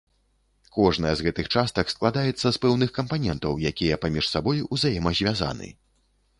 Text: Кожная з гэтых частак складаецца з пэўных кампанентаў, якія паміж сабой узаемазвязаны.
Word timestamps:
Кожная 0.77 1.11
з 1.19 1.25
гэтых 1.27 1.49
частак 1.57 1.91
складаецца 1.95 2.47
з 2.53 2.53
пэўных 2.65 2.89
кампанентаў, 2.97 3.63
якія 3.73 4.01
паміж 4.07 4.25
сабой 4.33 4.67
узаемазвязаны. 4.77 5.75